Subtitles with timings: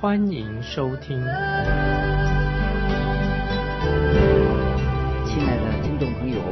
[0.00, 1.18] 欢迎收听。
[1.18, 1.26] 亲
[5.44, 6.42] 爱的听众朋友，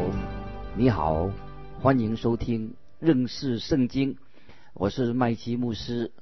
[0.76, 1.30] 你好，
[1.80, 4.18] 欢迎收听认识圣经。
[4.74, 6.12] 我是麦基牧师。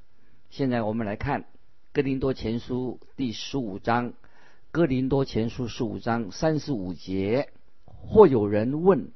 [0.50, 1.42] 现在我们来看
[1.92, 4.10] 《哥林多前书》第十五章，
[4.70, 7.48] 《哥林多前书》十五章三十五节，
[7.86, 9.10] 或有人问：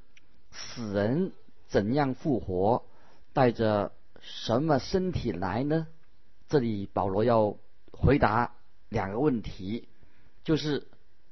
[0.51, 1.31] 死人
[1.69, 2.83] 怎样复活？
[3.33, 5.87] 带着什么身体来呢？
[6.49, 7.55] 这里保罗要
[8.01, 8.55] 回答
[8.89, 9.89] 两个问题，
[10.43, 10.87] 就是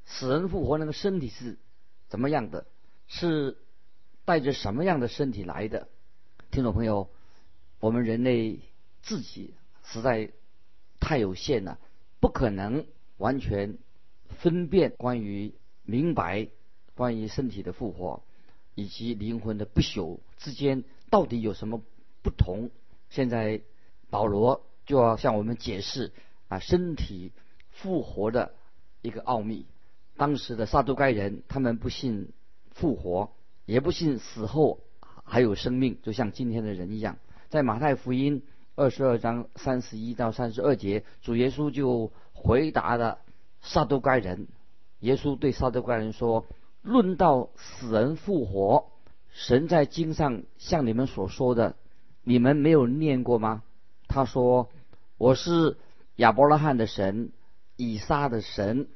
[0.05, 1.57] 死人复活那个身体是
[2.09, 2.67] 怎么样的？
[3.07, 3.57] 是
[4.25, 5.89] 带着什么样的身体来的？
[6.51, 7.09] 听众朋友。
[7.81, 8.59] 我们人类
[9.03, 10.33] 自己实在
[10.99, 11.79] 太有限了，
[12.19, 12.85] 不可能
[13.19, 13.79] 完全
[14.41, 16.49] 分辨关于明白
[16.97, 18.25] 关于身体的复活
[18.75, 21.81] 以及灵魂的不朽之间到底有什么
[22.21, 22.73] 不同。
[23.11, 23.61] 现在
[24.11, 26.11] 保罗就要向我们解释
[26.49, 27.33] 啊身体
[27.71, 28.53] 复活的
[29.03, 29.67] 一个奥秘。
[30.17, 32.33] 当时的撒都该人他们不信
[32.73, 33.31] 复活，
[33.67, 34.81] 也不信死后
[35.25, 37.19] 还有生命，就像今天的人一样。
[37.49, 38.43] 在马太福音
[38.75, 43.19] 二十二章三十一到三十二节，主耶稣就回答了
[43.61, 44.49] 撒都该人。
[45.01, 46.47] 耶稣对撒都该人说
[46.83, 48.87] ：“论到死人复活，
[49.31, 51.77] 神在经上像你们所说的，
[52.25, 53.63] 你们没有念过吗？”
[54.09, 54.69] 他说
[55.17, 55.77] ：“我是
[56.19, 57.33] 亚伯拉罕的神，
[57.77, 58.87] 以撒的神，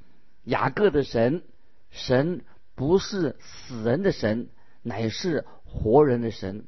[0.45, 1.43] 雅各的神。
[1.91, 2.45] 神
[2.77, 4.49] 不是死人的神，
[4.83, 6.65] 乃是活人的神。”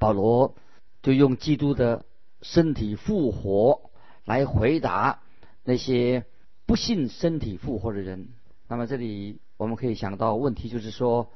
[0.00, 0.56] 保罗。
[1.02, 2.04] 就用基督的
[2.42, 3.92] 身体复活
[4.24, 5.20] 来回答
[5.62, 6.24] 那些
[6.64, 8.30] 不信身体复活的人。
[8.66, 11.30] 那么这里我们可以想到问题，就是说，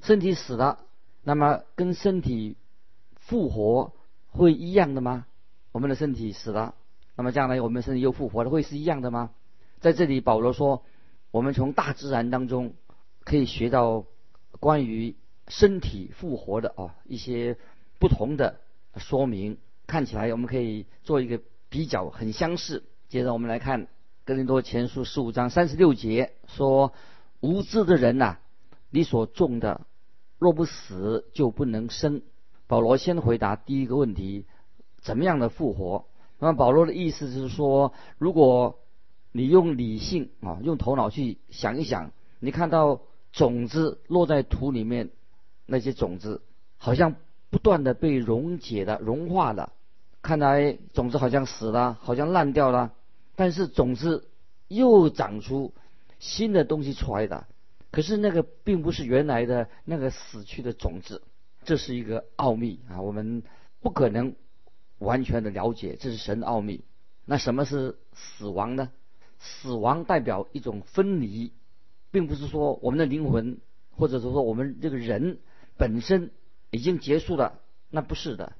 [0.00, 0.80] 身体死了，
[1.22, 2.56] 那么跟身体
[3.14, 3.92] 复活
[4.26, 5.24] 会一样的吗？
[5.70, 6.74] 我们的身体死了，
[7.16, 9.30] 那么将来我们身体又复活了，会是一样的吗？
[9.80, 10.84] 在这里，保罗说，
[11.30, 12.74] 我们从大自然当中
[13.24, 14.04] 可以学到
[14.60, 15.16] 关于
[15.48, 17.58] 身体复活的啊一些
[17.98, 18.60] 不同的。
[18.96, 22.84] 说明看起来我们可以做一个比较，很相似。
[23.08, 23.86] 接着我们来看
[24.24, 26.92] 《哥林多前书》十五章三十六节说
[27.40, 28.38] ：“无知的人呐，
[28.90, 29.86] 你所种的
[30.38, 32.22] 若不死，就不能生。”
[32.68, 34.46] 保罗先回答第一个问题：
[35.00, 36.06] 怎么样的复活？
[36.42, 38.80] 那么保罗的意思是说，如果
[39.30, 42.10] 你用理性啊，用头脑去想一想，
[42.40, 43.00] 你看到
[43.32, 45.10] 种子落在土里面，
[45.64, 46.42] 那些种子
[46.76, 47.14] 好像。
[47.52, 49.74] 不断的被溶解的、融化了，
[50.22, 52.94] 看来种子好像死了，好像烂掉了。
[53.36, 54.26] 但是种子
[54.68, 55.74] 又长出
[56.18, 57.46] 新的东西出来的，
[57.90, 61.20] 可是那个并不是原来的那个死去的种子，
[61.62, 63.02] 这是一个奥秘啊！
[63.02, 63.42] 我们
[63.82, 64.34] 不可能
[65.02, 66.84] 完全的了解，这是神的奥秘。
[67.24, 68.90] 那什么是死亡呢？
[69.38, 71.52] 死亡代表一种分离，
[72.10, 73.58] 并不是说我们的灵魂，
[73.96, 75.38] 或者是说我们这个人
[75.76, 76.30] 本身。
[76.74, 78.54] 已经结束了，那不是的，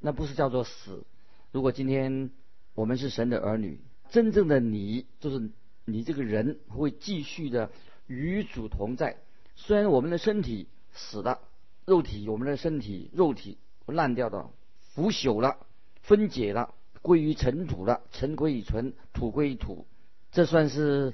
[0.00, 1.04] 那不是叫做死。
[1.52, 2.30] 如果今天
[2.74, 3.78] 我们是神的儿女，
[4.08, 5.50] 真正的你就是
[5.84, 7.70] 你这个人会继续的
[8.06, 9.18] 与主同在。
[9.54, 11.40] 虽然我们的身体死了，
[11.84, 14.50] 肉体我们的身体肉体烂掉了，
[14.94, 15.58] 腐朽了，
[16.08, 19.86] 分解了，归于尘土了，尘归于尘，土归于土。
[20.32, 21.12] 这算是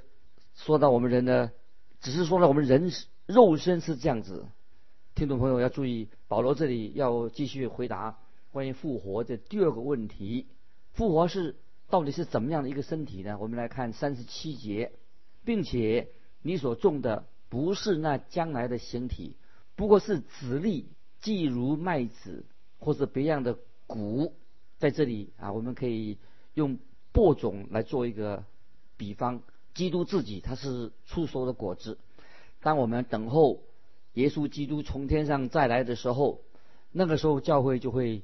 [0.55, 1.51] 说到我们人的，
[2.01, 2.93] 只是说了我们人
[3.27, 4.47] 肉身是这样子。
[5.17, 8.21] 听众朋友要注意，保罗这里要继续回答
[8.53, 10.47] 关于复活的第二个问题：
[10.93, 11.57] 复活是
[11.91, 13.37] 到底是怎么样的一个身体呢？
[13.41, 14.93] 我们来看三十七节，
[15.45, 16.07] 并且
[16.41, 19.35] 你所种的不是那将来的形体，
[19.75, 20.87] 不过是籽粒，
[21.21, 22.45] 既如麦子
[22.79, 23.59] 或者别样的
[23.89, 24.37] 谷。
[24.85, 26.19] 在这里啊，我们可以
[26.53, 26.79] 用
[27.11, 28.45] 播种来做一个
[28.99, 29.41] 比方，
[29.73, 31.97] 基督自己他是出熟的果子，
[32.61, 33.63] 当我们等候。
[34.13, 36.43] 耶稣基督从天上再来的时候，
[36.93, 38.23] 那个时候教会就会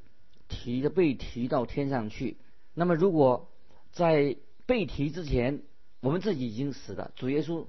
[0.48, 2.36] 提着被提到天上去。
[2.74, 3.48] 那么，如果
[3.90, 4.36] 在
[4.66, 5.62] 被提之前，
[6.00, 7.64] 我们自己已经死了，主耶稣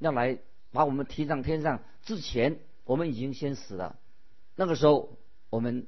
[0.00, 0.38] 要来
[0.70, 3.98] 把我们提上天上之前，我们已经先死了。
[4.54, 5.16] 那个时候，
[5.48, 5.86] 我们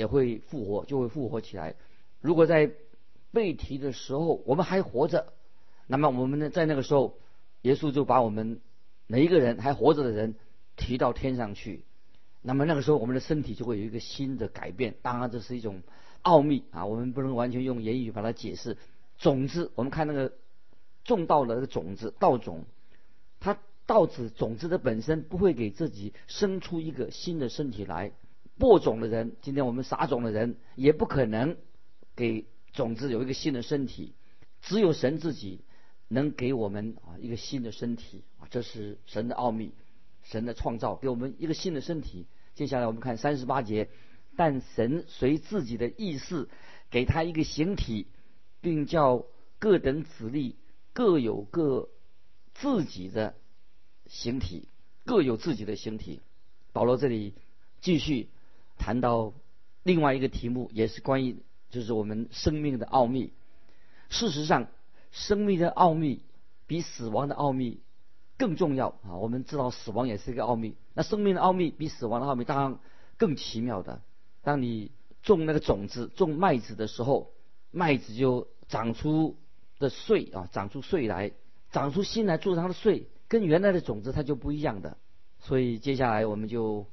[0.00, 1.74] 也会复活，就会复活起来。
[2.22, 2.70] 如果在
[3.32, 5.34] 被提的时候我们还活着，
[5.86, 7.18] 那么我们呢，在那个时候
[7.60, 8.62] 耶稣就把我们
[9.06, 10.36] 每一个人还活着的人
[10.74, 11.84] 提到天上去。
[12.40, 14.94] 那么那个时候，我们的身体就会有一个新的改变。
[15.02, 15.82] 当然，这是一种
[16.22, 18.78] 奥秘啊，我们不能完全用言语把它解释。
[19.18, 20.32] 种子，我们看那个
[21.04, 22.64] 种稻的种子，稻种，
[23.38, 28.12] 它稻子种子的本身不会给自己生出一个新的身体来。
[28.60, 31.56] 播种的人，今天我们撒种的人，也不可能
[32.14, 34.14] 给种子有一个新的身体。
[34.62, 35.64] 只有神自己
[36.06, 39.72] 能给我们啊一个新的身体啊，这是神的奥秘。
[40.22, 42.26] 神的创造给我们一个新的身体。
[42.54, 43.88] 接下来我们看三十八节，
[44.36, 46.50] 但神随自己的意思
[46.90, 48.06] 给他一个形体，
[48.60, 49.24] 并叫
[49.58, 50.56] 各等子力
[50.92, 51.88] 各有各
[52.52, 53.34] 自己的
[54.06, 54.68] 形体，
[55.06, 56.20] 各有自己的形体。
[56.74, 57.32] 保罗这里
[57.80, 58.28] 继续
[58.80, 59.34] 谈到
[59.82, 61.36] 另外一个题目，也是关于
[61.68, 63.32] 就是我们生命的奥秘。
[64.08, 64.68] 事实上，
[65.12, 66.22] 生命的奥秘
[66.66, 67.80] 比死亡的奥秘。
[68.40, 69.20] 更重要啊！
[69.20, 72.78] 我们知道死亡也是一个奥秘，那生命的奥秘比死亡的奥秘当然
[73.18, 74.00] 更奇妙的。
[74.42, 74.92] 当你
[75.22, 77.32] 种那个种子，种麦子的时候，
[77.70, 79.36] 麦子就长出
[79.78, 81.32] 的穗啊，长出穗来，
[81.70, 84.96] 长出新来做它的穗，跟原来的种子它就不一样的。
[85.40, 86.86] 所以接下来我们就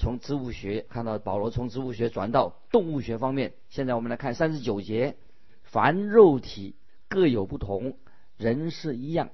[0.00, 3.52] 从植物学看到保罗从植物学转到动物学方面。
[3.68, 5.14] 现在我们来看三十九节：
[5.62, 6.74] 凡肉体
[7.06, 7.98] 各有不同，
[8.38, 9.28] 人是一样。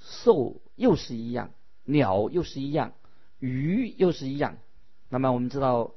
[0.00, 1.50] 兽又是一样，
[1.84, 2.94] 鸟又是一样，
[3.38, 4.56] 鱼又是一样。
[5.10, 5.92] 那么我们知道，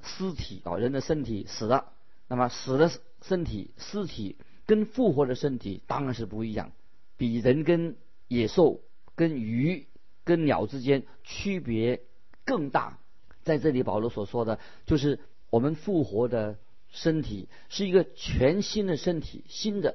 [0.00, 1.92] 尸体啊，人的身体死了，
[2.28, 2.88] 那么死的
[3.22, 4.36] 身体、尸体
[4.66, 6.70] 跟复活的身体当然是不一样，
[7.16, 7.96] 比人跟
[8.28, 8.80] 野兽、
[9.16, 9.88] 跟鱼、
[10.22, 12.02] 跟鸟之间区别
[12.44, 13.00] 更大。
[13.46, 16.58] 在这里，保罗所说的就是我们复活的
[16.90, 19.94] 身体是一个全新的身体，新的。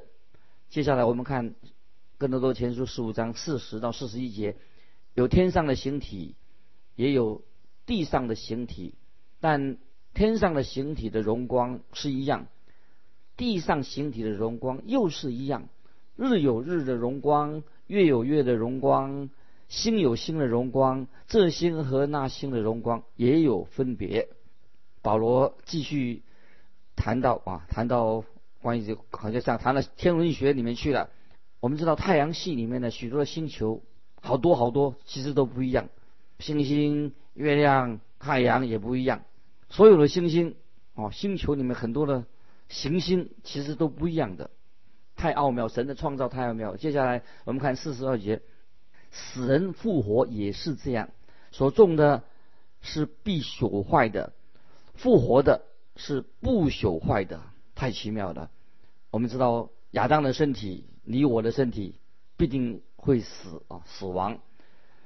[0.69, 1.53] 接下来我们看。
[2.17, 4.55] 更多多前书十五章四十到四十一节，
[5.15, 6.35] 有天上的形体，
[6.95, 7.41] 也有
[7.87, 8.93] 地上的形体，
[9.39, 9.77] 但
[10.13, 12.45] 天上的形体的荣光是一样，
[13.37, 15.67] 地上形体的荣光又是一样。
[16.15, 19.31] 日有日的荣光，月有月的荣光，
[19.71, 24.27] 星有星的荣光，这星和那星的荣光也有分别。
[25.01, 26.23] 保罗继续
[26.97, 28.25] 谈到啊，谈到
[28.61, 31.09] 关于这好像像谈到天文学里面去了。
[31.61, 33.81] 我们知道太阳系里面的许多的星球，
[34.19, 35.87] 好多好多，其实都不一样。
[36.39, 39.23] 星星、月亮、太阳也不一样。
[39.69, 40.55] 所有的星星，
[40.95, 42.25] 哦，星球里面很多的
[42.67, 44.49] 行星，其实都不一样的。
[45.15, 46.75] 太奥妙，神的创造太奥妙。
[46.75, 48.41] 接下来我们看四十二节，
[49.11, 51.09] 死人复活也是这样。
[51.51, 52.23] 所种的
[52.81, 54.33] 是必朽坏的，
[54.95, 55.63] 复活的
[55.95, 57.41] 是不朽坏的，
[57.75, 58.49] 太奇妙了。
[59.09, 60.85] 我们知道亚当的身体。
[61.03, 61.95] 你我的身体
[62.37, 64.37] 必定会死啊，死亡。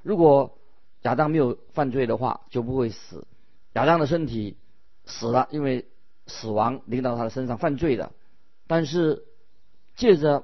[0.03, 0.57] 如果
[1.03, 3.25] 亚当没有犯罪的话，就不会死。
[3.71, 4.57] 亚当的身体
[5.05, 5.87] 死了，因为
[6.27, 8.11] 死亡临到他的身上，犯罪了。
[8.67, 9.23] 但是
[9.95, 10.43] 借着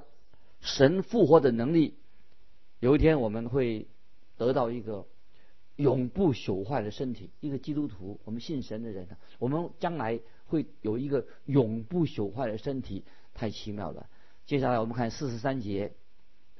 [0.62, 1.98] 神复活的能力，
[2.82, 3.88] 有一天我们会
[4.38, 5.06] 得到一个
[5.76, 7.30] 永不朽坏的身体。
[7.40, 9.08] 一个基督徒，我们信神的人，
[9.38, 14.10] 我们将来会有一个永不朽坏的身体，太奇妙了。
[14.48, 15.94] 接下来我们看四十三节，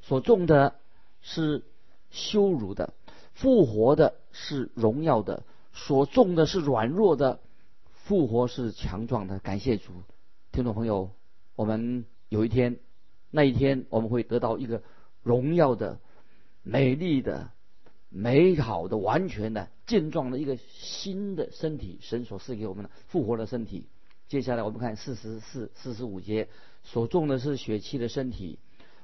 [0.02, 0.76] 所种的
[1.22, 1.64] 是
[2.12, 2.94] 羞辱的，
[3.34, 7.40] 复活的是荣耀的；所种的是软弱的，
[7.94, 9.40] 复活是强壮的。
[9.40, 9.92] 感谢主，
[10.52, 11.10] 听众朋友，
[11.56, 12.78] 我们有一天，
[13.32, 14.84] 那一天我们会得到一个
[15.24, 16.00] 荣耀的、
[16.64, 17.52] 美丽的、
[18.10, 23.88] 美好的、完全的、健壮的一个新的身体，神所赐给我们的复活的身体。
[24.28, 26.48] 接下来我们看四十四、四十五节。
[26.84, 28.58] 所种的是血气的身体，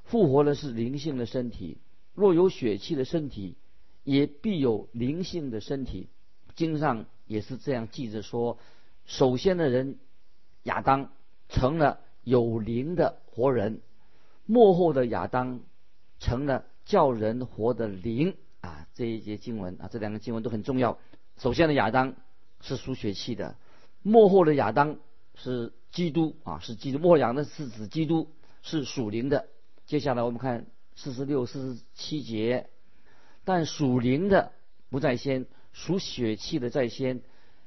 [0.03, 1.77] 复活的是灵性的身体。
[2.15, 3.55] 若有血气的身体，
[4.03, 6.09] 也必有灵性的身体。
[6.55, 8.57] 经上也是这样记着说：
[9.05, 9.99] 首先的人
[10.63, 11.11] 亚当
[11.49, 13.81] 成了有灵的活人，
[14.47, 15.59] 末后的亚当
[16.19, 18.35] 成了叫人活的灵。
[18.61, 20.97] 啊，这一节经文啊，这两个经文都很重要。
[21.37, 22.15] 首先的亚当
[22.61, 23.55] 是属血气的，
[24.01, 24.97] 幕后的亚当
[25.35, 25.73] 是。
[25.89, 26.99] 基督啊，是基督。
[26.99, 28.29] 末阳的是指基督
[28.61, 29.47] 是属灵的。
[29.87, 32.69] 接下来我们看四十六、四十七节，
[33.45, 34.51] 但属灵的
[34.89, 37.21] 不在先，属血气的在先，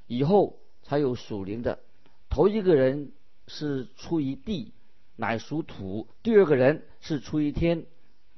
[0.06, 1.80] 以后才有属灵的。
[2.28, 3.10] 头一个人
[3.48, 4.74] 是出于地，
[5.16, 7.86] 乃属土；第二个人是出于天，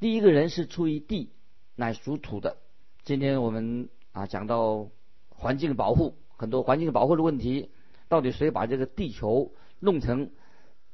[0.02, 1.30] 第一个人是出于地，
[1.76, 2.56] 乃属土的。
[3.04, 4.90] 今天我们啊讲到
[5.28, 7.71] 环境保护，很多环境保护的问题，
[8.09, 9.54] 到底谁把这个地球？
[9.78, 10.32] 弄成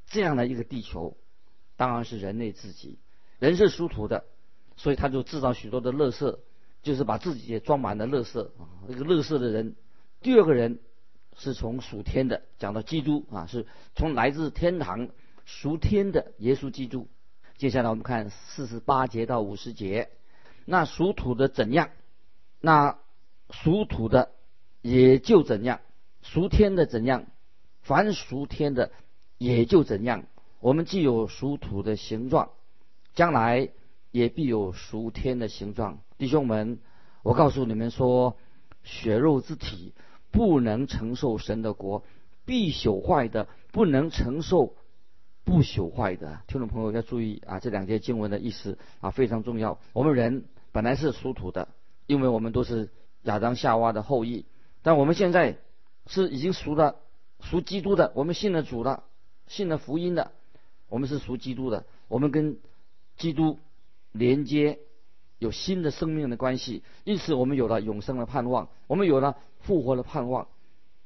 [0.05, 1.17] 这样的一个地球，
[1.79, 2.99] 当然是人类自己。
[3.39, 4.27] 人是属土的，
[4.77, 6.41] 所以他就制造许多的乐色，
[6.83, 8.69] 就是把自己也装满了乐色啊。
[8.91, 9.75] 一个乐色的人，
[10.21, 10.81] 第二个人
[11.35, 15.09] 是从属天的，讲到基督啊，是从来自天堂
[15.47, 17.09] 属天的耶稣基督。
[17.59, 20.11] 接下来我们看四十八节到五十节，
[20.65, 21.91] 那属土的怎样，
[22.61, 23.01] 那
[23.51, 24.31] 属土的
[24.81, 25.81] 也就怎样，
[26.23, 27.27] 属天的怎样，
[27.83, 28.93] 凡属天的
[29.39, 30.27] 也就怎样。
[30.61, 32.51] 我们既有属土的形状，
[33.15, 33.71] 将来
[34.13, 35.99] 也必有属天的形状。
[36.17, 36.79] 弟兄们，
[37.25, 38.37] 我告诉你们说，
[38.85, 39.95] 血肉之体
[40.31, 42.05] 不能承受神的国，
[42.45, 44.77] 必朽坏的不能承受
[45.49, 46.43] 不朽坏的。
[46.47, 49.79] 听众朋友要注意啊，这两节经文的意思啊非常重要。
[49.95, 51.69] 我们人本来是属土的，
[52.07, 52.91] 因为我们都是
[53.23, 54.45] 亚当夏娃的后裔，
[54.83, 55.57] 但我们现在
[56.07, 56.97] 是已经属了
[57.41, 59.05] 属基督的，我们信了主了，
[59.47, 60.33] 信了福音的。
[60.91, 62.59] 我们是属基督的，我们跟
[63.17, 63.59] 基督
[64.13, 64.79] 连接，
[65.39, 70.47] 有新的生命的关系，因此我们有了永生的盼望，我们有了复活的盼望，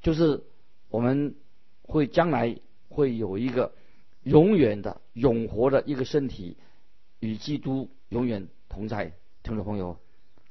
[0.01, 0.43] 就是
[0.89, 1.35] 我们
[1.83, 2.57] 会将来
[2.89, 3.71] 会有一个
[4.23, 6.57] 永远的永活的一个身体，
[7.19, 9.13] 与基督永远同在。
[9.43, 9.97] 听众朋友，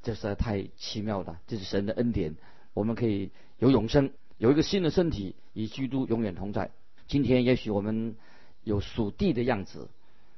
[0.02, 2.36] 这实在太奇妙了，这是神的恩典，
[2.74, 6.70] 我们可以有永生，有一个新的身体，与基督永远同在。
[7.08, 8.16] 今天也许我们。
[8.64, 9.88] 有属地的样子，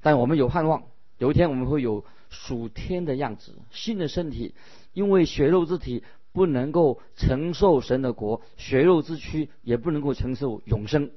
[0.01, 0.85] 但我们有盼望，
[1.19, 4.55] 有一天我们会有属天的样子，新的身体。
[4.95, 11.11] 因为血肉之体不能够承受神的国，血肉之躯也不能够承受永生。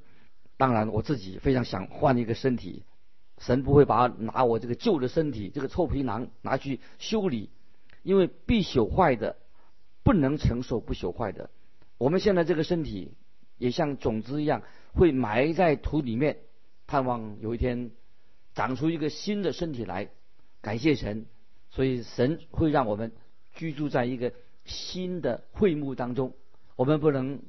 [0.58, 2.84] 当然，我自己非常想换一个身体，
[3.38, 7.48] 神不会把拿我这个旧的身体，这个臭皮囊拿去修理，
[8.02, 9.36] 因为必朽坏的
[10.02, 11.48] 不能承受不朽坏的。
[11.96, 13.14] 我们现在这个身体
[13.56, 14.62] 也像种子一样，
[14.92, 16.38] 会埋在土里面。
[16.88, 17.90] 盼望有一天
[18.54, 20.08] 长出一个新的身体来，
[20.60, 21.26] 感谢神，
[21.70, 23.12] 所以神会让我们
[23.54, 24.32] 居住在一个
[24.64, 26.34] 新的会幕当中。
[26.74, 27.42] 我们不能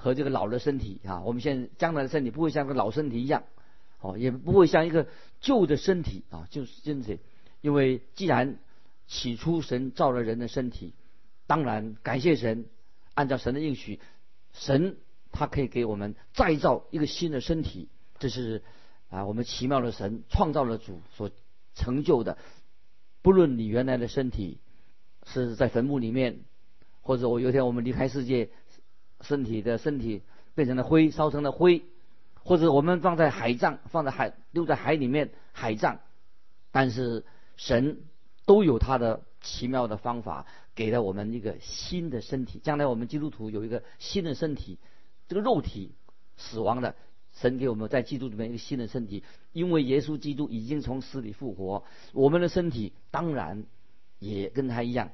[0.00, 3.42] 和这个老的身体啊，我们现在将来的身体不会像个老身体一样，
[4.00, 5.08] 哦，也不会像一个
[5.40, 7.18] 旧的身体啊，就是真的。
[7.60, 8.58] 因为既然
[9.08, 10.94] 起初神造了人的身体，
[11.46, 12.66] 当然感谢神，
[13.14, 13.98] 按照神的应许，
[14.52, 14.96] 神
[15.32, 17.88] 他可以给我们再造一个新的身体，
[18.18, 18.62] 这是。
[19.10, 21.30] 啊，我们奇妙的神创造了主所
[21.74, 22.36] 成就的，
[23.22, 24.58] 不论你原来的身体
[25.24, 26.40] 是在坟墓里面，
[27.00, 28.50] 或者我有一天我们离开世界，
[29.20, 30.22] 身体的身体
[30.54, 31.82] 变成了灰，烧成了灰，
[32.42, 35.98] 或者我们放在海葬，放在海丢在海里面海葬，
[36.70, 37.24] 但是
[37.56, 38.00] 神
[38.46, 42.58] 都有他的奇妙的方法，给了我们一个新的身体。
[42.58, 44.78] 将来我们基督徒有一个新的身体，
[45.28, 45.92] 这个肉体
[46.36, 46.94] 死亡的。
[47.34, 49.22] 神给我们在基督里面一个新的身体，
[49.52, 53.64] 因为耶稣基督已经从死里复活，我们的身体当然
[54.18, 55.10] 也跟他一样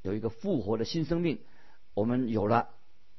[0.00, 1.38] 有一个复活的新生命。
[1.92, 2.70] 我们有了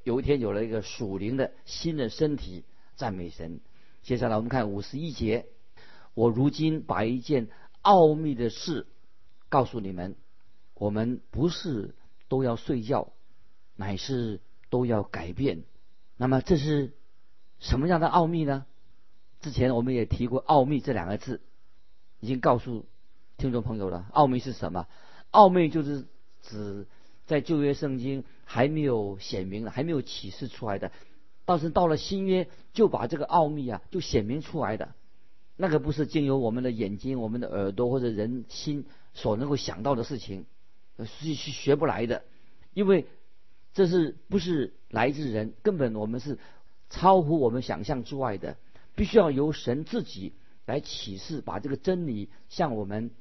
[0.07, 2.63] 有一天有了一个属灵的新的身体，
[2.95, 3.59] 赞美神。
[4.03, 5.47] 接下来我们看五十一节，
[6.13, 7.49] 我如今把一件
[7.81, 8.87] 奥秘的事
[9.49, 10.15] 告诉你们：
[10.75, 11.93] 我们不是
[12.29, 13.11] 都要睡觉，
[13.75, 15.65] 乃是都要改变。
[16.15, 16.93] 那么这是。
[17.59, 18.67] 什么样的奥秘呢？
[19.41, 21.41] 之前我们也提过“奥秘”这两个字，
[22.19, 22.85] 已经告诉
[23.35, 24.05] 听众朋友了。
[24.13, 24.87] 奥秘是什么？
[25.31, 26.05] 奥秘就是
[26.43, 26.85] 指
[27.27, 30.91] 在旧约圣经还没有显明的、还没有启示出来的，
[31.45, 34.95] 倒是到了新约就把这个奥秘啊就显明出来的。
[35.55, 40.47] 那个不是经由我们的眼睛、我们的耳朵或者人心所能够想到的事情，
[41.05, 42.23] 是是学不来的，
[42.73, 43.05] 因为
[43.73, 45.53] 这是不是来自人？
[45.61, 46.39] 根本我们是。
[46.89, 48.55] 超乎我们想象之外的，
[48.95, 50.31] 必须要由神自己
[50.65, 53.11] 来启示，把这个真理向我们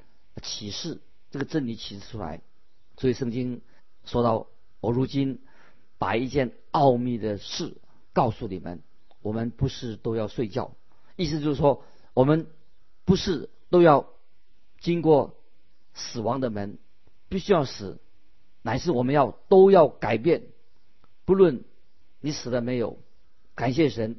[0.41, 1.01] 启示，
[1.33, 2.43] 这个真理启示出来。
[2.97, 3.63] 所以圣经
[4.07, 4.47] 说到
[4.81, 5.41] ：“我如今
[5.99, 7.77] 把一件奥秘的事
[8.15, 8.81] 告诉你们，
[9.21, 10.73] 我们不是都要睡觉。”
[11.17, 11.83] 意思就是说，
[12.15, 12.47] 我们
[13.05, 14.09] 不是都要
[14.81, 15.35] 经过
[15.93, 16.79] 死亡的门，
[17.29, 17.99] 必须要死，
[18.63, 20.45] 乃是我们要都要改变，
[21.25, 21.65] 不论
[22.21, 22.99] 你死了没有。
[23.55, 24.17] 感谢神，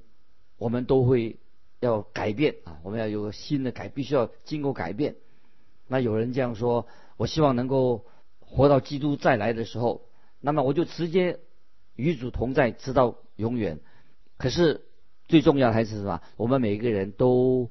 [0.58, 1.38] 我们都会
[1.79, 2.79] 要改变啊！
[2.82, 5.15] 我们要有个新的改，必须要经过改变。
[5.88, 8.06] 那有人这样说：“我希望能够
[8.50, 10.01] 活到基督再来的时候，
[10.42, 11.39] 那么我就直接
[11.96, 13.80] 与主同在，直到永远。”
[14.38, 14.86] 可是
[15.27, 16.22] 最重要的还是什么？
[16.38, 17.70] 我们每一个人都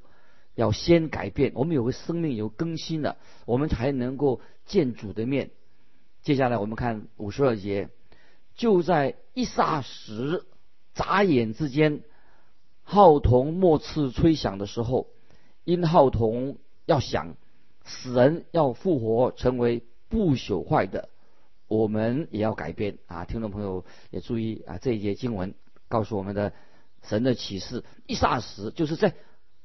[0.54, 3.16] 要先改变，我们有个生命有更新了，
[3.46, 5.50] 我们才能够见主的面。
[6.22, 7.88] 接下来我们看五十二节，
[8.54, 10.44] 就在一霎时。
[10.94, 12.00] 眨眼之间，
[12.82, 15.08] 号筒末次吹响的时候，
[15.64, 16.56] 因号筒
[16.86, 17.36] 要响，
[17.84, 21.08] 死人要复活，成为不朽坏的，
[21.68, 23.24] 我们也要改变啊！
[23.24, 25.54] 听众朋友也注意啊，这一节经文
[25.88, 26.52] 告诉我们的
[27.02, 29.14] 神的启示，一霎时就是在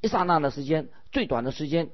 [0.01, 1.89] 一刹那的时间，最短的时间，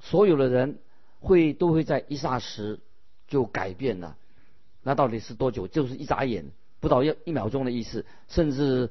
[0.00, 0.78] 所有的人
[1.20, 2.80] 会都会在一霎时
[3.26, 4.16] 就改变了。
[4.82, 5.66] 那到底是多久？
[5.66, 8.90] 就是一眨眼，不到一一秒钟的意思，甚至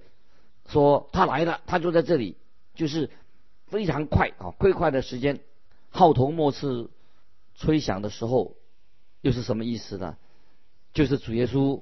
[0.67, 2.35] 说他来了，他就在这里，
[2.75, 3.09] 就是
[3.67, 5.39] 非常快啊，快快的时间。
[5.89, 6.89] 号头末次
[7.55, 8.55] 吹响的时候，
[9.21, 10.17] 又是什么意思呢？
[10.93, 11.81] 就是主耶稣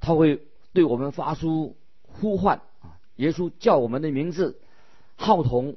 [0.00, 2.98] 他会对我们发出呼唤啊！
[3.16, 4.60] 耶稣叫我们的名字，
[5.16, 5.76] 号筒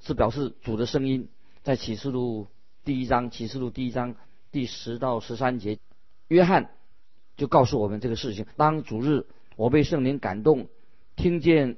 [0.00, 1.28] 是表示主的声音。
[1.62, 2.48] 在启示录
[2.84, 4.14] 第一章，启示录第一章
[4.50, 5.78] 第十到十三节，
[6.28, 6.70] 约翰
[7.36, 10.68] 就告诉我们这个事情：当主日，我被圣灵感动，
[11.16, 11.76] 听见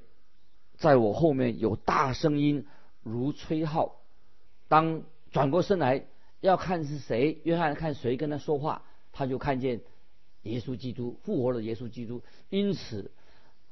[0.77, 2.67] 在我后面有大声音
[3.03, 3.97] 如吹号，
[4.69, 5.03] 当。
[5.33, 6.07] 转过身来
[6.45, 8.83] 要看是谁，约翰看谁跟他说话，
[9.13, 9.81] 他就看见
[10.43, 12.23] 耶稣基督复活了耶稣基督。
[12.51, 13.11] 因此，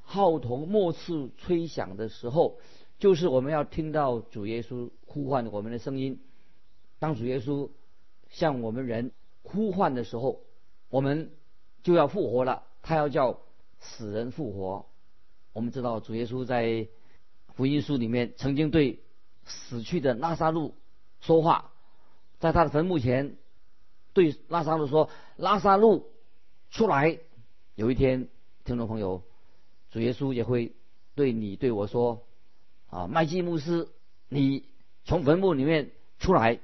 [0.01, 2.57] 号筒末次吹响的时候，
[2.97, 6.19] 就是我们要听到主耶稣呼唤我们的声音。
[6.97, 7.69] 当主耶稣
[8.31, 9.11] 向我们人
[9.43, 10.41] 呼唤的时候，
[10.89, 11.31] 我们
[11.83, 12.63] 就要复活了。
[12.81, 13.39] 他要叫
[13.77, 14.87] 死人复活。
[15.53, 16.87] 我们知道主耶稣在
[17.53, 19.03] 福音书里面曾经对
[19.45, 20.73] 死去的拉萨路。
[21.21, 21.72] 说话，
[22.43, 23.37] 在他的坟墓前，
[24.11, 26.11] 对拉萨路说：“拉萨路，
[26.71, 27.17] 出来！”
[27.75, 28.27] 有一天，
[28.65, 29.23] 听众朋友，
[29.91, 30.75] 主耶稣也会
[31.15, 32.27] 对你对我说
[32.91, 33.87] ：“啊，麦基牧师，
[34.27, 34.65] 你
[35.05, 36.59] 从坟墓里面出来。”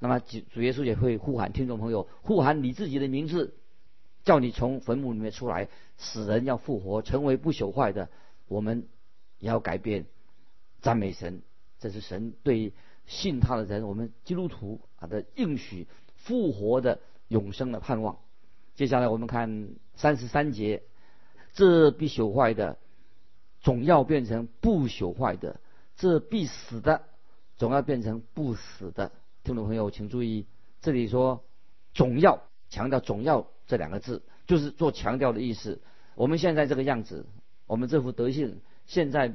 [0.00, 3.54] 那么主主耶稣也会呼喊听众朋友，呼喊你自己的名字，
[4.24, 5.68] 叫你从坟墓里面出来。
[5.96, 8.08] 死人要复活，成为不朽坏的，
[8.48, 8.88] 我们
[9.38, 10.06] 也要改变。
[10.80, 11.42] 赞美神，
[11.78, 12.72] 这是神对。
[13.06, 15.86] 信他的人，我们基督徒啊的应许
[16.16, 18.18] 复活的永生的盼望。
[18.74, 20.82] 接下来我们看三十三节，
[21.52, 22.78] 这必朽坏的，
[23.60, 25.60] 总要变成不朽坏的；
[25.96, 27.02] 这必死的，
[27.56, 29.12] 总要变成不死的。
[29.42, 30.46] 听众朋友，请注意，
[30.80, 31.44] 这里说
[31.92, 35.80] 总要强调“总要”这两个字，就是做强调的意思。
[36.14, 37.26] 我们现在这个样子，
[37.66, 39.34] 我们这副德性，现在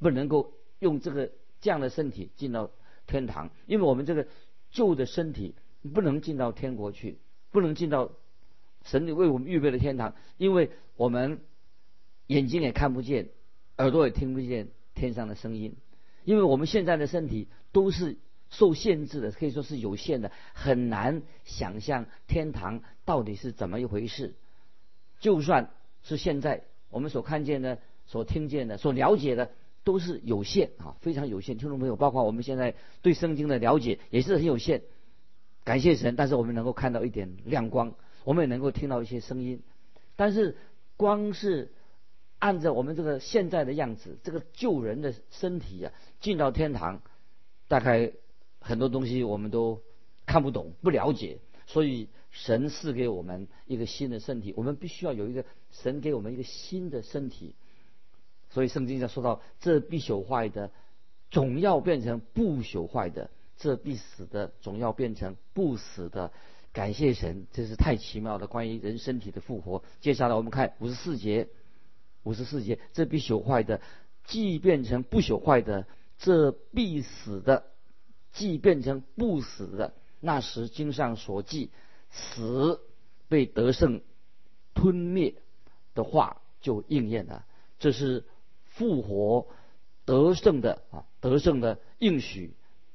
[0.00, 2.70] 不能够用这个这样的身体进到。
[3.10, 4.28] 天堂，因为我们这个
[4.70, 5.56] 旧的身体
[5.92, 7.18] 不能进到天国去，
[7.50, 8.12] 不能进到
[8.84, 11.40] 神里为我们预备的天堂，因为我们
[12.28, 13.30] 眼睛也看不见，
[13.78, 15.74] 耳朵也听不见天上的声音，
[16.24, 18.16] 因为我们现在的身体都是
[18.48, 24.34] 受限制的，可以说是有限的，很难想象天堂到底是怎么一回事。
[25.18, 25.70] 就算
[26.02, 29.50] 是现在我们所看见的、所听见的、所了解的。
[29.90, 31.58] 都是有限啊，非常有限。
[31.58, 34.82] 听众朋友，包括我们现在对圣经的了解也是很有限。
[35.64, 39.64] 感谢神，但是我们能够看到一点亮光，我们也能够听到一些声音。
[40.14, 40.56] 但是
[40.96, 41.72] 光是
[42.38, 47.02] 按照我们这个现在的样子，这个救人的身体啊，进到天堂，
[47.66, 48.12] 大概
[48.60, 49.82] 很多东西我们都
[50.24, 51.40] 看不懂、不了解。
[51.66, 57.56] 所以神赐给我们一个新的身体，我们必须要有一个神给我们一个新的身体。
[58.50, 60.72] 所以圣经上说到，这必朽坏的，
[61.30, 66.32] 总要变成不朽坏的；这必死的，总要变成不死的。
[66.72, 69.84] 感谢神，这是太奇妙的关于人身体的复活。
[70.00, 71.48] 接下来我们看五十四节，
[72.24, 73.80] 五十四节，这必朽坏的，
[74.24, 75.84] 既变成不朽坏的；
[76.18, 77.66] 这必死的，
[78.32, 79.94] 既变成不死的。
[80.18, 81.70] 那时经上所记，
[82.10, 82.80] 死
[83.28, 84.00] 被得胜
[84.74, 85.36] 吞灭
[85.94, 87.44] 的话就应验了。
[87.78, 88.24] 这是。
[88.80, 89.46] 复活
[90.06, 92.54] 得胜的啊，得胜的应许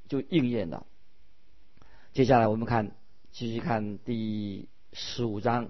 [0.09, 0.87] 就应验了。
[2.11, 2.89] 接下来我们看，
[3.31, 5.69] 继续看第十五章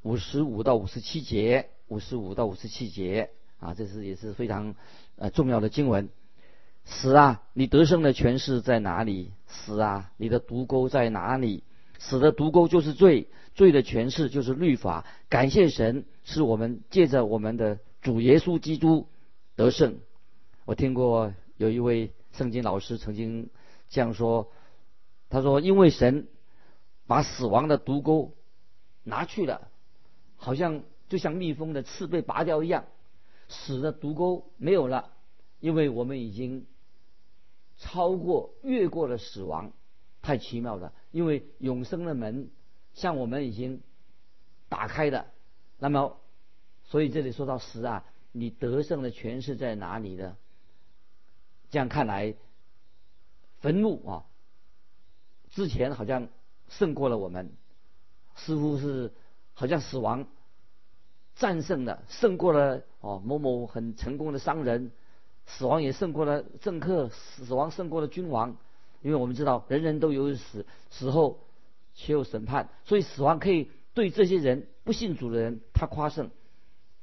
[0.00, 3.28] 五十五到五十七节，五十五到五十七节
[3.58, 4.74] 啊，这是也是非常
[5.16, 6.08] 呃重要的经文。
[6.86, 9.32] 死啊，你得胜的权势在哪里？
[9.46, 11.62] 死啊，你的毒钩在哪里？
[11.98, 15.04] 死的毒钩就是罪，罪的权势就是律法。
[15.28, 17.80] 感谢神，是我们借着我们的。
[18.02, 19.08] 主耶稣基督
[19.56, 20.00] 得胜。
[20.64, 23.50] 我听过有一位圣经老师曾经
[23.90, 24.50] 这样说
[25.28, 26.28] ：“他说，因为神
[27.06, 28.34] 把死亡的毒钩
[29.02, 29.68] 拿去了，
[30.36, 32.86] 好像就像蜜蜂的刺被拔掉一样，
[33.48, 35.12] 死的毒钩没有了，
[35.58, 36.66] 因为我们已经
[37.76, 39.72] 超过、越过了死亡，
[40.22, 40.94] 太奇妙了。
[41.10, 42.50] 因为永生的门
[42.94, 43.82] 向我们已经
[44.70, 45.26] 打开了。
[45.78, 46.16] 那么。”
[46.90, 50.36] 所以这里说到死啊，你得胜的权势在哪里呢？
[51.70, 52.34] 这样看来，
[53.60, 54.26] 坟墓啊，
[55.50, 56.26] 之前好像
[56.68, 57.52] 胜过了我们，
[58.34, 59.12] 似乎是
[59.54, 60.26] 好像死亡
[61.36, 64.90] 战胜了，胜过了哦某某很成功的商人，
[65.46, 68.56] 死亡也胜过了政客，死亡胜过了君王，
[69.00, 71.38] 因为我们知道人人都有死，死后
[71.94, 76.30] 且有审判，所以死亡可以对这些人不信主的人他夸胜，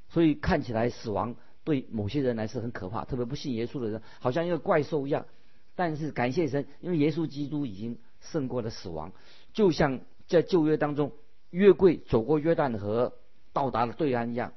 [0.08, 5.26] 所以看起来死亡对某些人来是很可怕，特别不信耶稣的人，好像一个怪兽一样。
[5.74, 9.12] 但是感谢神，因为耶稣基督已经胜过了死亡，
[9.52, 11.12] 就像在旧约当中，
[11.50, 13.12] 约柜走过约旦河，
[13.52, 14.52] 到达了对岸一样。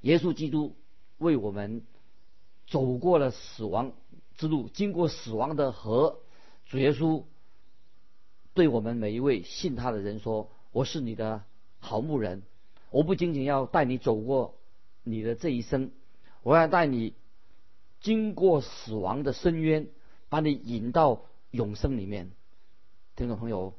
[0.00, 0.74] 耶稣基督
[1.18, 1.82] 为我们
[2.66, 3.92] 走过了死亡
[4.36, 6.18] 之路，经过死亡的河。
[6.64, 7.24] 主耶稣
[8.54, 11.44] 对我们每一位信他的人说：“我是你的
[11.78, 12.42] 好牧人，
[12.92, 14.54] 我不仅仅要带你走过
[15.02, 15.90] 你的这一生，
[16.44, 17.14] 我要带你
[18.00, 19.88] 经过死亡的深渊。”
[20.32, 22.30] 把你引到永生里面，
[23.16, 23.74] 听众朋友，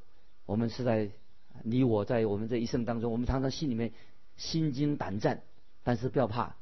[0.45, 1.09] 我们是在
[1.63, 3.91] 你我在我们这一生当中，我们常常心里面
[4.37, 5.41] 心惊胆战，
[5.81, 6.55] 但是不要怕，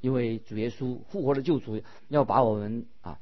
[0.00, 3.20] 因为主耶稣复活的救主要把我们啊，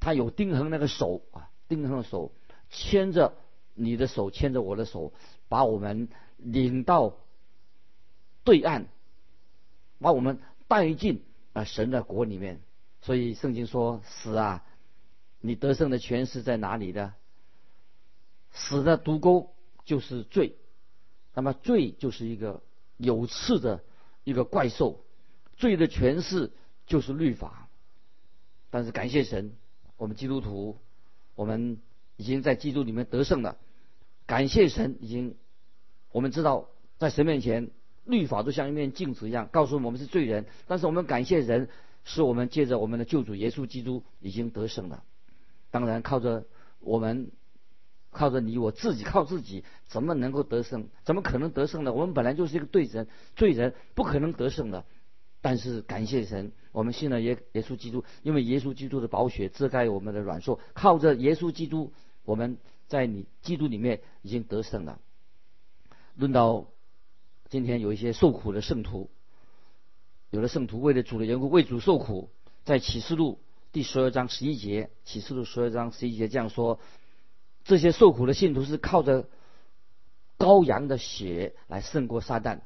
[0.00, 2.32] 他有钉痕那个手啊，钉痕的手
[2.68, 3.34] 牵着
[3.74, 5.12] 你的手，牵着我的手，
[5.48, 6.08] 把我们
[6.38, 7.14] 领到
[8.44, 8.86] 对岸，
[9.98, 12.60] 把我们带进啊神的国里面。
[13.00, 14.64] 所以圣经说死啊。
[15.40, 17.12] 你得胜的权势在哪里的？
[18.50, 19.54] 死的毒钩
[19.84, 20.56] 就是罪，
[21.34, 22.62] 那么罪就是一个
[22.96, 23.84] 有刺的
[24.22, 25.04] 一个怪兽，
[25.58, 26.50] 罪的权势
[26.86, 27.68] 就是律法。
[28.70, 29.52] 但是感谢神，
[29.98, 30.78] 我们基督徒，
[31.34, 31.78] 我们
[32.16, 33.58] 已经在基督里面得胜了。
[34.24, 35.36] 感谢神，已经
[36.10, 37.70] 我们知道在神面前，
[38.04, 40.46] 律法都像一面镜子一样，告诉我们是罪人。
[40.66, 41.68] 但是我们感谢神，
[42.04, 45.02] 是我们借着我们的救主耶稣基督已经得胜了。
[45.70, 46.44] 当然，靠着
[46.80, 47.30] 我们，
[48.10, 50.88] 靠着你我自己，靠自己，怎么能够得胜？
[51.02, 51.92] 怎么可能得胜呢？
[51.92, 54.84] 我们本来就是一个罪人，罪人不可能得胜的。
[55.40, 61.92] 但是感谢神，我们信了耶耶稣基督，因为耶稣基督的宝血遮盖我们的软弱，靠着耶稣基督，
[62.24, 65.00] 我们在你基督里面已经得胜了。
[66.16, 66.66] 论到
[67.48, 69.10] 今天有一些受苦的圣徒，
[70.30, 72.30] 有的圣徒为了主的缘故为主受苦，
[72.64, 73.38] 在启示录。
[73.70, 76.78] 第十二章十一节，启示录十二章十一节这样说：
[77.64, 79.28] 这些受苦的信徒是靠着
[80.38, 82.60] 羔羊的血来胜过撒旦，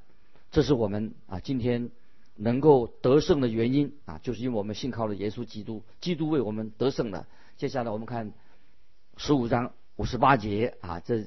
[0.50, 1.90] 这是我们啊今天
[2.36, 7.26] 能够得胜的原因啊，就是因为我们信靠了耶稣基督，基督为我们得胜了。
[7.56, 8.32] 接下来我们看
[9.16, 11.22] 十五章五十八节啊，这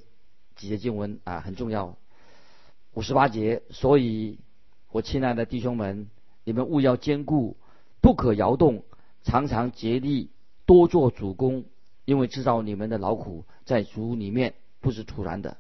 [0.56, 1.98] 几节经文啊很重要。
[2.94, 4.40] 五十八节，所以
[4.92, 6.10] 我亲爱的弟兄们，
[6.44, 7.58] 你们务要坚固，
[8.02, 8.84] 不可摇动。
[9.24, 10.32] 常常竭力
[10.66, 11.66] 多做主公，
[12.06, 15.58] 因为知道你们的劳苦在主里面不是突然的。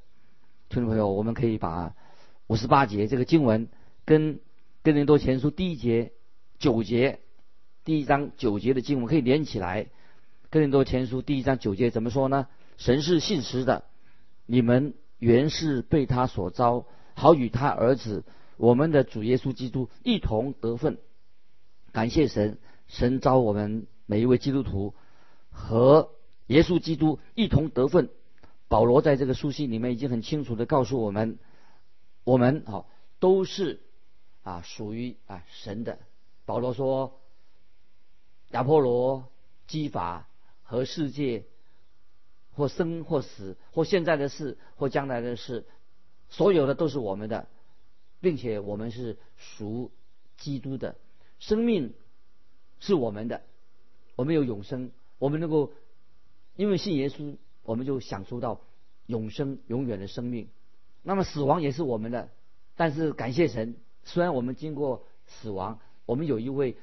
[0.67, 1.93] 听众朋友，我们可以把
[2.47, 3.69] 五十八节这个经文
[4.03, 4.39] 跟
[4.81, 6.11] 跟林多前书第一节
[6.57, 7.19] 九节
[7.85, 9.87] 第一章九节的经文可以连起来。
[10.49, 12.47] 跟林多前书第一章九节怎么说呢？
[12.77, 13.83] 神是信实的，
[14.47, 18.23] 你们原是被他所招，好与他儿子
[18.57, 20.97] 我们的主耶稣基督一同得分。
[21.91, 22.57] 感谢神。
[22.87, 24.93] 神召我们每一位基督徒
[25.49, 26.11] 和
[26.47, 28.09] 耶稣基督一同得分。
[28.67, 31.39] 保罗在这个书信里面已经很清楚的告诉我们，
[32.25, 32.85] 我们啊
[33.19, 33.79] 都是
[34.43, 35.99] 啊属于啊神的。
[36.45, 37.19] 保罗说，
[38.49, 39.29] 亚波罗、
[39.67, 40.27] 基法
[40.63, 41.45] 和世界，
[42.53, 45.65] 或生或死，或现在的事，或将来的事，
[46.31, 47.47] 所有的都是我们的，
[48.19, 49.91] 并且我们是属
[50.37, 50.95] 基督的
[51.37, 51.93] 生命。
[52.83, 53.43] 是我们的，
[54.15, 54.89] 我们有永生，
[55.19, 55.71] 我们能够
[56.55, 58.59] 因为信耶稣，我们就享受到
[59.05, 60.49] 永生、永远的生命。
[61.03, 62.31] 那么死亡也是我们的，
[62.75, 66.75] 但是感谢神，虽然我们经过死亡，我们有一位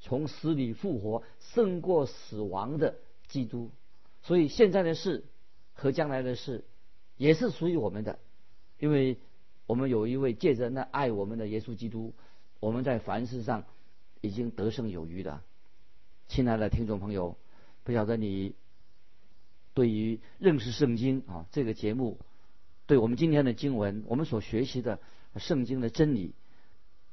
[0.00, 2.96] 从死里复活、胜过死亡的
[3.28, 3.70] 基督，
[4.22, 5.24] 所以现在的事
[5.72, 6.64] 和将来的事
[7.16, 8.18] 也是属于我们的，
[8.78, 9.18] 因为
[9.66, 12.14] 我们有一位借着那爱我们的耶稣基督，
[12.60, 13.64] 我们在凡事上。
[14.20, 15.42] 已经得胜有余的，
[16.26, 17.36] 亲爱的听众朋友，
[17.84, 18.56] 不晓得你
[19.74, 22.18] 对于认识圣经啊这个节目，
[22.86, 24.98] 对我们今天的经文，我们所学习的
[25.36, 26.34] 圣经的真理，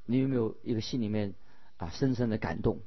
[0.08, 1.36] 你有没有一个心里面
[1.78, 2.80] 啊深深的感动？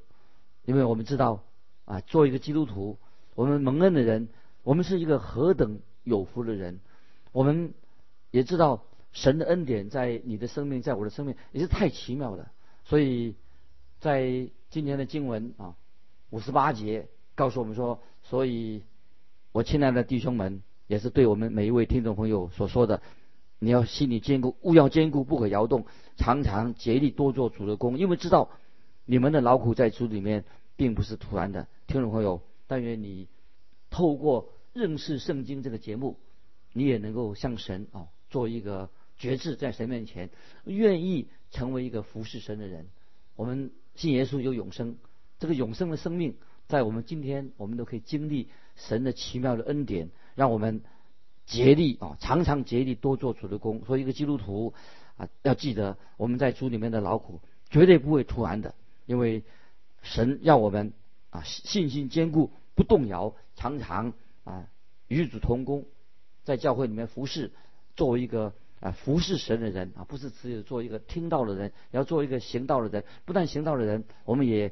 [0.65, 1.45] 因为我们知道
[1.85, 2.97] 啊，做一个基督徒，
[3.35, 4.27] 我们蒙恩的人，
[4.63, 6.81] 我们是一个何等有福的人，
[7.31, 7.73] 我们
[8.31, 12.51] 也知道神的恩典在你的生命，在我的生命也是太奇妙了，
[12.85, 13.35] 所以。
[14.01, 15.75] 在今天的经文啊，
[16.29, 18.83] 五十八节告诉我们说，所以，
[19.51, 23.01] 我亲爱的弟兄们，也是对我们每一位听众朋友所说的。
[23.59, 28.51] 你要心里坚固，勿要坚固，不可摇动，常常竭力多做主的工，因为知道
[29.03, 30.45] 你们的劳苦在主里面
[30.77, 31.67] 并不是突然的。
[31.85, 33.27] 听众朋友，但愿你
[33.89, 36.15] 透过认识圣经这个节目，
[36.71, 40.29] 你也能够向神啊做一个决志，在神面前
[40.65, 42.87] 愿意成为一个服侍神的人。
[43.35, 44.97] 我们信耶稣有永生，
[45.39, 46.35] 这个永生的生命
[46.67, 50.81] 在我们今天，我们都可以经历神的奇妙的恩典，让我们。
[51.49, 53.83] 竭力啊，常常竭力多做主的工。
[53.85, 54.75] 所以一个基督徒
[55.17, 58.75] 啊，要记得我们在主里面的劳苦绝对不会突然的，
[59.07, 59.43] 因为
[60.03, 60.93] 神要我们
[61.31, 64.13] 啊信心坚固不动摇，常常
[64.43, 64.67] 啊
[65.07, 65.85] 与主同工，
[66.43, 67.51] 在教会里面服侍，
[67.99, 73.03] 作为一个啊服侍神的人啊，不是只有做一个听到的人，要做一个行道的人。
[73.25, 74.71] 不但行道的人，我们也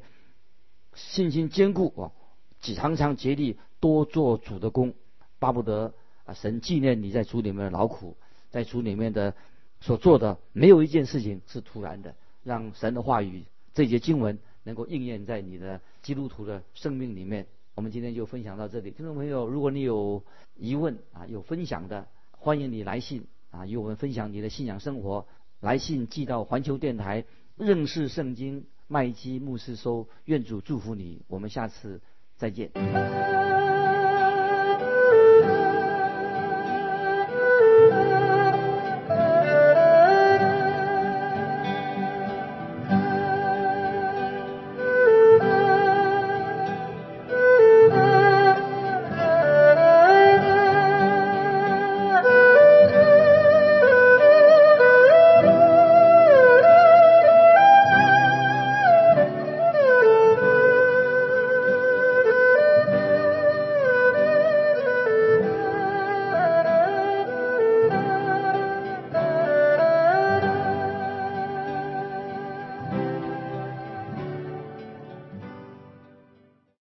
[0.94, 2.12] 信心坚固啊，
[2.58, 4.94] 几常常竭力多做主的工，
[5.38, 5.92] 巴不得。
[6.24, 8.16] 啊，神纪念你在主里面的劳苦，
[8.50, 9.34] 在主里面的
[9.80, 12.14] 所做的，没有一件事情是突然的。
[12.44, 17.46] 让神的话语这节经文能够应验在你的基督徒的生命里面。
[17.74, 20.22] 我们今天就分享到这里，听众朋友，如果你有
[20.56, 22.06] 疑问啊，有分享的，
[22.40, 25.26] 欢迎你来信啊，与我们分享你的信仰生活。
[25.60, 27.24] 来信寄到环球电台
[27.56, 31.22] 认识圣经麦基牧师收，愿主祝福你。
[31.26, 32.00] 我们下次
[32.36, 32.70] 再见。